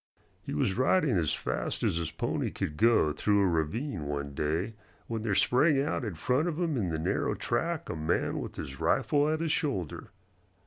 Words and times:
He 0.41 0.55
was 0.55 0.79
riding 0.79 1.15
as 1.15 1.35
fast 1.35 1.83
as 1.83 1.97
his 1.97 2.09
pony 2.09 2.49
could 2.49 2.75
go 2.75 3.13
through 3.13 3.39
a 3.41 3.45
ravine 3.45 4.07
one 4.07 4.33
day 4.33 4.73
when 5.05 5.21
there 5.21 5.35
sprang 5.35 5.79
out 5.79 6.03
in 6.03 6.15
front 6.15 6.47
of 6.47 6.59
him 6.59 6.75
in 6.75 6.89
the 6.89 6.97
narrow 6.97 7.35
track 7.35 7.87
a 7.87 7.95
man 7.95 8.39
with 8.39 8.55
his 8.55 8.79
rifle 8.79 9.29
at 9.29 9.41
his 9.41 9.51
shoulder. 9.51 10.09